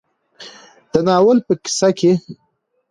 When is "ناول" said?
1.07-1.37